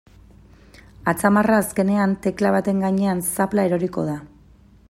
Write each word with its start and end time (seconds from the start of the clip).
Atzamarra 1.11 1.59
azkenean 1.65 2.17
tekla 2.27 2.55
baten 2.57 2.83
gainean 2.87 3.25
zapla 3.33 3.71
eroriko 3.71 4.09
da. 4.13 4.21